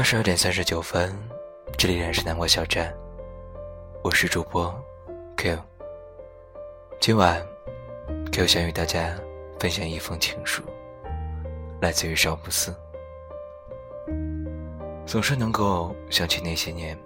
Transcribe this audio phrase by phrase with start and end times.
[0.00, 1.14] 二十二点三十九分，
[1.76, 2.90] 这里仍是南国小站，
[4.02, 4.74] 我是主播
[5.36, 5.58] Q。
[6.98, 7.38] 今晚
[8.32, 9.14] ，Q 想与大家
[9.58, 10.62] 分享一封情书，
[11.82, 12.74] 来自于少不思。
[15.04, 16.96] 总是能够想起那些年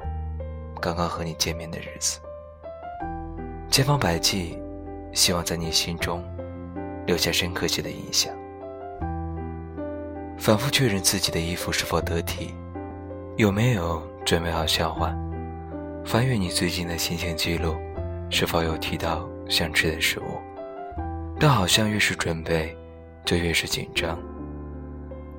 [0.80, 2.20] 刚刚和你见面的日子，
[3.72, 4.56] 千方百计，
[5.12, 6.24] 希望在你心中
[7.08, 8.32] 留下深刻些的印象，
[10.38, 12.54] 反复确认自己的衣服是否得体。
[13.36, 15.12] 有没有准备好笑话？
[16.04, 17.74] 翻阅你最近的心情记录，
[18.30, 20.40] 是否有提到想吃的食物？
[21.40, 22.76] 但好像越是准备，
[23.24, 24.16] 就越是紧张。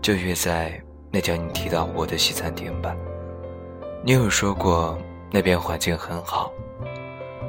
[0.02, 0.78] 就约在
[1.10, 2.94] 那家你提到过的西餐厅吧。
[4.04, 4.98] 你有说过
[5.32, 6.52] 那边环境很好，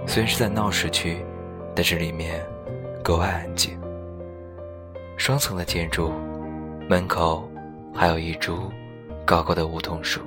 [0.06, 1.26] 虽然是在闹市区，
[1.74, 2.40] 但是里面
[3.02, 3.76] 格外安静。
[5.16, 6.12] 双层的建筑，
[6.88, 7.50] 门口
[7.92, 8.70] 还有一株
[9.24, 10.20] 高高的梧桐树。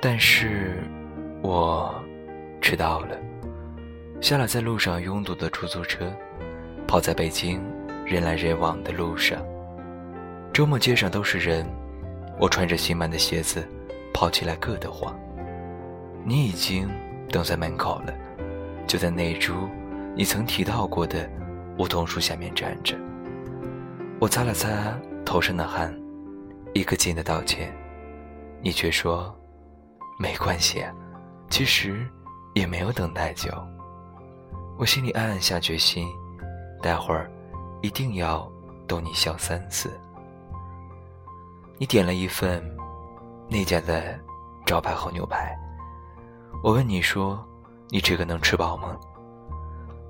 [0.00, 0.80] 但是，
[1.42, 1.92] 我
[2.60, 3.18] 迟到了，
[4.20, 6.14] 下了在路上拥堵的出租车，
[6.86, 7.60] 跑在北京
[8.06, 9.44] 人来人往的路上。
[10.52, 11.66] 周末街上都是人，
[12.38, 13.66] 我穿着新买的鞋子，
[14.14, 15.18] 跑起来硌得慌。
[16.24, 16.88] 你已经
[17.28, 18.14] 等在门口了，
[18.86, 19.68] 就在那株
[20.14, 21.28] 你曾提到过的
[21.76, 22.96] 梧桐树下面站着。
[24.20, 25.92] 我擦了擦头上的汗，
[26.72, 27.72] 一个劲的道歉，
[28.62, 29.34] 你却说。
[30.20, 30.84] 没关系，
[31.48, 32.04] 其实
[32.52, 33.50] 也没有等太久。
[34.76, 36.08] 我心里暗暗下决心，
[36.82, 37.30] 待会儿
[37.82, 38.50] 一定要
[38.88, 39.96] 逗你笑三次。
[41.78, 42.60] 你点了一份
[43.48, 44.18] 那家的
[44.66, 45.56] 招牌好牛排。
[46.64, 47.46] 我问你说
[47.88, 48.96] ：“你这个能吃饱吗？”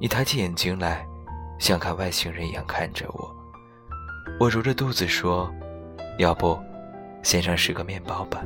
[0.00, 1.06] 你抬起眼睛来，
[1.58, 3.36] 像看外星人一样看着我。
[4.40, 5.52] 我揉着肚子说
[6.18, 6.58] ：“要不，
[7.22, 8.42] 先上十个面包吧。”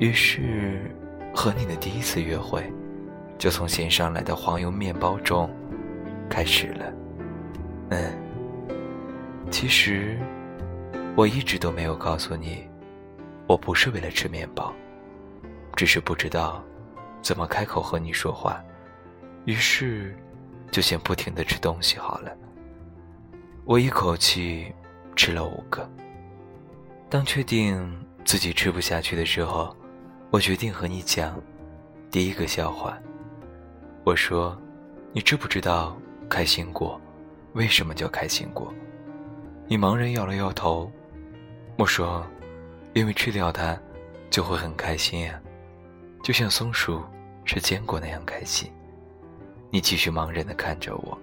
[0.00, 0.90] 于是，
[1.32, 2.64] 和你的第一次约会，
[3.38, 5.48] 就从先上来的黄油面包中
[6.28, 6.92] 开始了。
[7.90, 8.12] 嗯，
[9.52, 10.18] 其实
[11.16, 12.68] 我一直都没有告诉你，
[13.46, 14.74] 我不是为了吃面包，
[15.76, 16.62] 只是不知道
[17.22, 18.60] 怎么开口和你说话，
[19.44, 20.14] 于是
[20.72, 22.36] 就先不停的吃东西好了。
[23.64, 24.74] 我一口气
[25.14, 25.88] 吃了五个。
[27.08, 29.74] 当确定自己吃不下去的时候。
[30.34, 31.40] 我决定和你讲
[32.10, 32.98] 第一个笑话。
[34.02, 34.60] 我说
[35.14, 35.96] ：“你知不知道
[36.28, 37.00] 开心果
[37.52, 38.74] 为什么叫开心果？”
[39.68, 40.90] 你茫然摇了摇头。
[41.78, 42.26] 我说
[42.94, 43.80] ：“因为吃掉它
[44.28, 45.40] 就会很开心呀，
[46.20, 47.00] 就像松鼠
[47.44, 48.68] 吃坚果那样开心。”
[49.70, 51.16] 你继续茫然地看着我，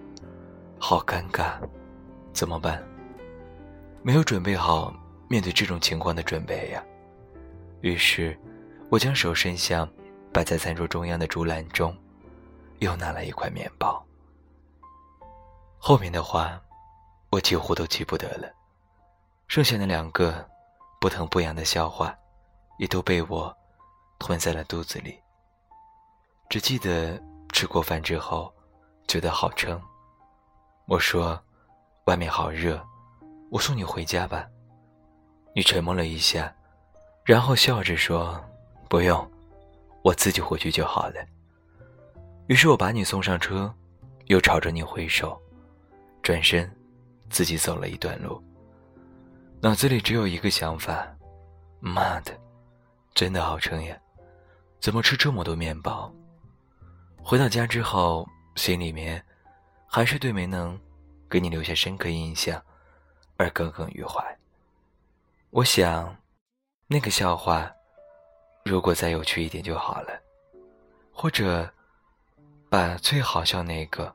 [0.80, 1.56] 好尴尬，
[2.32, 2.82] 怎么办？
[4.04, 4.96] 没有准备好
[5.28, 6.82] 面对这种情况的准备呀。
[7.82, 8.34] 于是。
[8.92, 9.90] 我将手伸向
[10.34, 11.98] 摆在餐桌中央的竹篮中，
[12.80, 14.06] 又拿了一块面包。
[15.78, 16.62] 后面的话，
[17.30, 18.52] 我几乎都记不得了。
[19.48, 20.46] 剩下的两个
[21.00, 22.14] 不疼不痒的笑话，
[22.80, 23.56] 也都被我
[24.20, 25.18] 吞在了肚子里。
[26.50, 27.18] 只记得
[27.54, 28.54] 吃过饭之后，
[29.08, 29.82] 觉得好撑。
[30.86, 31.42] 我说
[32.08, 32.86] ：“外面好热，
[33.52, 34.46] 我送你回家吧。”
[35.56, 36.54] 你沉默了一下，
[37.24, 38.38] 然后笑着说。
[38.92, 39.26] 不用，
[40.02, 41.26] 我自己回去就好了。
[42.48, 43.74] 于是我把你送上车，
[44.26, 45.42] 又朝着你挥手，
[46.22, 46.70] 转身，
[47.30, 48.44] 自己走了一段路。
[49.62, 51.08] 脑子里只有一个想法：
[51.80, 52.38] 妈的，
[53.14, 53.98] 真的好撑呀！
[54.82, 56.14] 怎么吃这么多面包？
[57.24, 58.28] 回到家之后，
[58.58, 59.24] 心里面
[59.88, 60.78] 还是对没能
[61.30, 62.62] 给你留下深刻印象
[63.38, 64.22] 而耿耿于怀。
[65.50, 66.14] 我想，
[66.88, 67.72] 那个笑话。
[68.64, 70.22] 如果再有趣一点就好了，
[71.12, 71.70] 或者
[72.70, 74.14] 把最好笑那个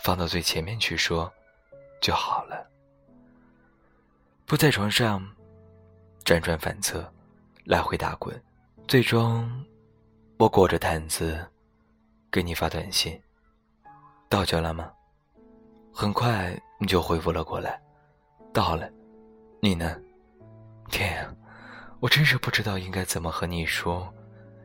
[0.00, 1.32] 放到最前面去说
[2.00, 2.66] 就好了。
[4.46, 5.26] 不在床上
[6.24, 7.10] 辗转反侧，
[7.64, 8.40] 来回打滚，
[8.86, 9.64] 最终
[10.38, 11.44] 我裹着毯子
[12.30, 13.20] 给你发短信
[14.28, 14.92] ：“到家了吗？”
[15.92, 17.80] 很快你就回复了过来
[18.54, 18.88] ：“到了。”
[19.60, 20.00] 你呢？
[20.88, 21.34] 天呀！
[22.00, 24.12] 我真是不知道应该怎么和你说，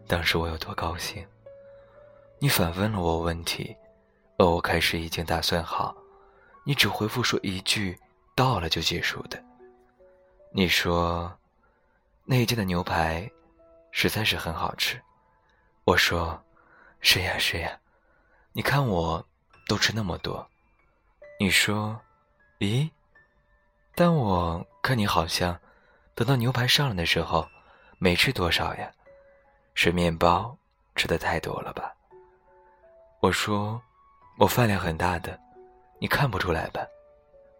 [0.07, 1.25] 当时我有多高兴。
[2.37, 3.75] 你反问了我问题，
[4.37, 5.95] 而我开始已经打算好，
[6.63, 7.99] 你只回复说一句
[8.35, 9.43] “到了”就结束的。
[10.51, 11.35] 你说，
[12.23, 13.27] 那一家的牛排
[13.89, 15.01] 实在是很好吃。
[15.85, 16.39] 我说，
[16.99, 17.79] 是呀是呀，
[18.51, 19.25] 你看我
[19.67, 20.47] 都吃那么多。
[21.39, 21.99] 你说，
[22.59, 22.87] 咦？
[23.95, 25.59] 但我看你好像。
[26.15, 27.47] 等到牛排上来的时候，
[27.97, 28.91] 没吃多少呀，
[29.73, 30.55] 是面包
[30.95, 31.91] 吃的太多了吧？
[33.19, 33.81] 我说，
[34.37, 35.39] 我饭量很大的，
[35.99, 36.85] 你看不出来吧？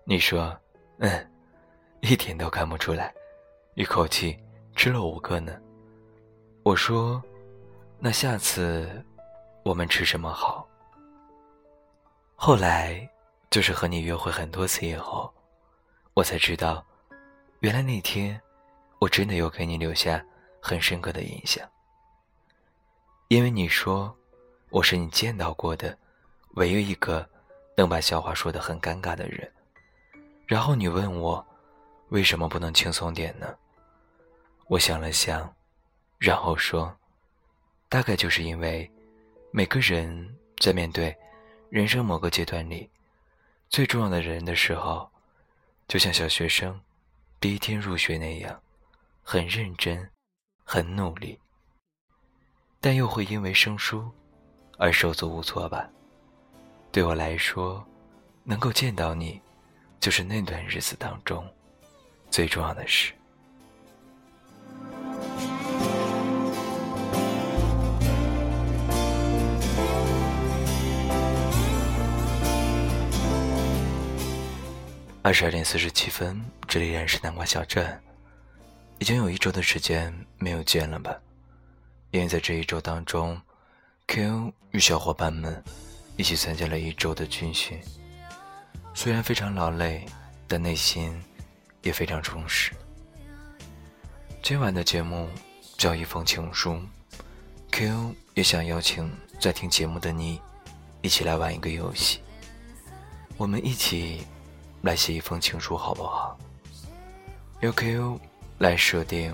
[0.06, 0.56] 你说，
[1.00, 1.32] 嗯，
[2.02, 3.12] 一点都看不出来，
[3.74, 4.38] 一口气
[4.76, 5.60] 吃了五个呢。
[6.62, 7.22] 我说，
[7.98, 9.04] 那下次
[9.64, 10.68] 我们吃什么好？
[12.36, 13.10] 后来
[13.50, 15.34] 就是和你约会很多次以后，
[16.14, 16.86] 我才知道，
[17.64, 18.40] 原来那天
[19.00, 20.22] 我真的有给你留下
[20.62, 21.66] 很深刻的印象，
[23.30, 24.14] 因为你说。
[24.70, 25.96] 我是你见到过的
[26.56, 27.30] 唯一一个
[27.78, 29.48] 能把笑话说得很尴尬的人。
[30.48, 31.46] 然后你问我，
[32.10, 33.56] 为什么不能轻松点呢？
[34.66, 35.54] 我想了想，
[36.18, 36.92] 然后说，
[37.88, 38.92] 大概就是因为
[39.52, 41.16] 每个人在面对
[41.70, 42.90] 人生某个阶段里
[43.70, 45.08] 最重要的人的时候，
[45.88, 46.82] 就像小学生
[47.44, 48.58] 第一天入学那样，
[49.22, 50.10] 很认真，
[50.64, 51.38] 很努力，
[52.80, 54.10] 但又会因为生疏。
[54.78, 55.90] 而手足无措吧。
[56.90, 57.86] 对我来说，
[58.46, 59.42] 能够见到你，
[60.00, 61.46] 就是那段日子当中
[62.32, 63.14] 最重要的事。
[75.24, 77.98] 二十二点四十七分，这里依然是南瓜小镇。
[79.00, 81.18] 已经有一周的时间没有见了吧？
[82.12, 83.42] 因为在这一周当中。
[84.06, 85.64] Q 与小伙伴们
[86.18, 87.80] 一起参加了一周的军训，
[88.94, 90.06] 虽然非常劳累，
[90.46, 91.18] 但内心
[91.82, 92.74] 也非常充实。
[94.42, 95.30] 今晚的节目
[95.78, 96.78] 叫一封情书
[97.72, 99.10] ，Q 也想邀请
[99.40, 100.42] 在听节目的你，
[101.02, 102.20] 一起来玩一个游戏。
[103.38, 104.28] 我们一起
[104.84, 106.38] 来写一封情书，好不好？
[107.62, 108.20] 由 Q
[108.58, 109.34] 来设定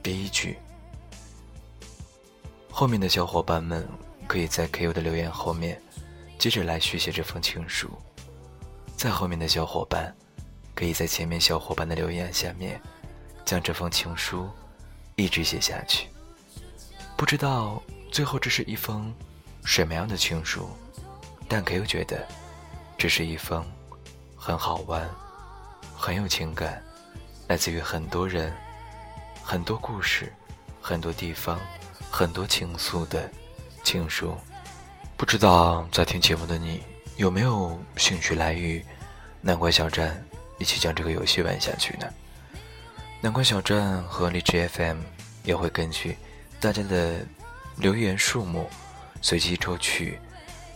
[0.00, 0.56] 第一句。
[2.70, 3.86] 后面的小伙伴们
[4.28, 5.82] 可以在 Q 的留言后面，
[6.38, 7.90] 接着来续写这封情书。
[8.96, 10.14] 再后面的小伙伴，
[10.72, 12.80] 可以在前面小伙伴的留言下面，
[13.44, 14.48] 将这封情书
[15.16, 16.06] 一直写下去。
[17.16, 17.82] 不知道
[18.12, 19.12] 最后这是一封
[19.64, 20.68] 什么样的情书，
[21.48, 22.24] 但 Q 觉得
[22.96, 23.66] 这是一封
[24.40, 25.06] 很好玩、
[25.94, 26.82] 很有情感，
[27.46, 28.52] 来自于很多人、
[29.42, 30.32] 很多故事、
[30.80, 31.60] 很多地方。
[32.12, 33.30] 很多倾诉的
[33.84, 34.36] 情书，
[35.16, 36.82] 不知道在听节目的你
[37.16, 38.84] 有没有兴趣来与
[39.40, 40.20] 南关小站
[40.58, 42.06] 一起将这个游戏玩下去呢？
[43.20, 44.98] 南关小站和荔枝 FM
[45.44, 46.18] 也会根据
[46.58, 47.24] 大家的
[47.76, 48.68] 留言数目，
[49.22, 50.18] 随机抽取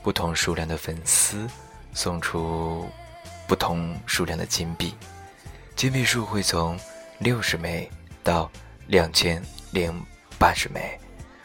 [0.01, 1.49] 不同数量的粉丝，
[1.95, 2.89] 送出
[3.47, 4.95] 不同数量的金币，
[5.77, 6.79] 金币数会从
[7.19, 7.91] 六十枚
[8.23, 8.51] 到
[8.87, 9.43] 两千
[9.73, 9.95] 零
[10.39, 10.99] 八十枚。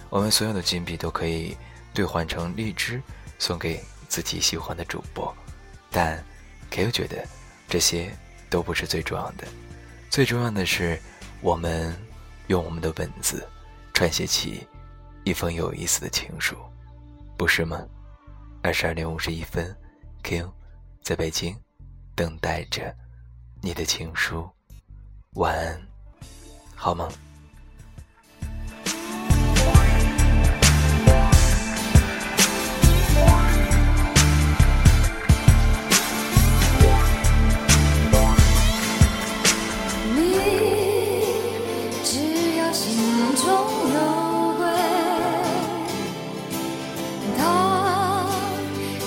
[0.10, 1.56] 我们所有的金币都可以
[1.94, 3.02] 兑换成荔枝，
[3.38, 5.36] 送给自己喜欢的主播。
[5.92, 6.24] 但
[6.72, 7.26] Q 觉得
[7.68, 8.12] 这些
[8.50, 9.48] 都不是最重要的，
[10.10, 11.00] 最重要的是
[11.42, 11.96] 我们
[12.48, 13.48] 用我们的文字
[13.94, 14.66] 撰写起
[15.24, 16.56] 一封有意思的情书，
[17.38, 17.86] 不是吗？
[18.62, 19.76] 二十二点五十一分
[20.24, 20.52] ，Q
[21.02, 21.56] 在北京
[22.20, 22.94] 等待着
[23.62, 24.46] 你的情书。
[25.36, 25.82] 晚安，
[26.76, 27.10] 好梦。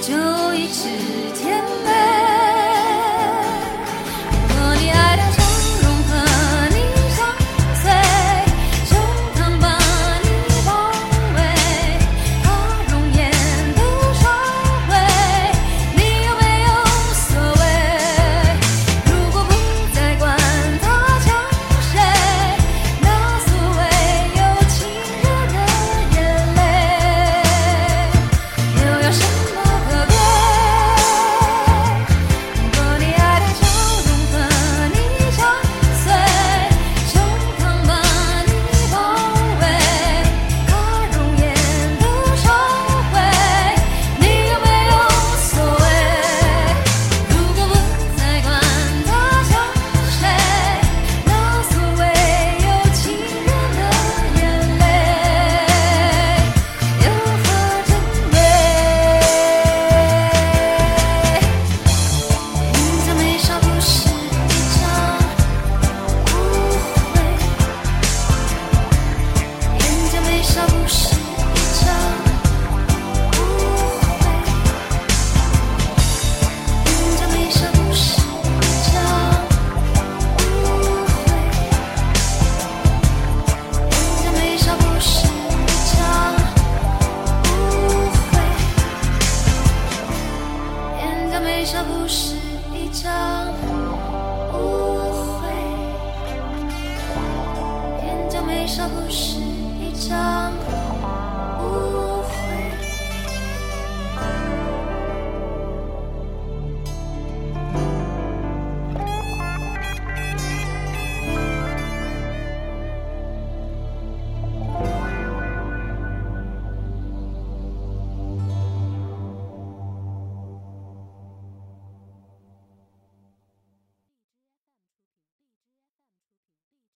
[0.00, 1.42] 就一直。